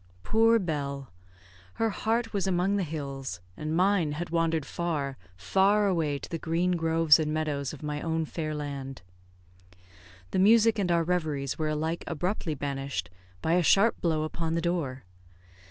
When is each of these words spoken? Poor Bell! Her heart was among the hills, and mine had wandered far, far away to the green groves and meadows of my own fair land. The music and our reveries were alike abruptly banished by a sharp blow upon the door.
Poor 0.23 0.57
Bell! 0.57 1.13
Her 1.75 1.91
heart 1.91 2.33
was 2.33 2.47
among 2.47 2.75
the 2.75 2.83
hills, 2.83 3.39
and 3.55 3.75
mine 3.77 4.13
had 4.13 4.31
wandered 4.31 4.65
far, 4.65 5.15
far 5.37 5.85
away 5.85 6.17
to 6.17 6.27
the 6.27 6.39
green 6.39 6.71
groves 6.71 7.19
and 7.19 7.31
meadows 7.31 7.71
of 7.71 7.83
my 7.83 8.01
own 8.01 8.25
fair 8.25 8.55
land. 8.55 9.03
The 10.31 10.39
music 10.39 10.79
and 10.79 10.91
our 10.91 11.03
reveries 11.03 11.59
were 11.59 11.69
alike 11.69 12.03
abruptly 12.07 12.55
banished 12.55 13.11
by 13.43 13.53
a 13.53 13.61
sharp 13.61 14.01
blow 14.01 14.23
upon 14.23 14.55
the 14.55 14.59
door. 14.61 15.03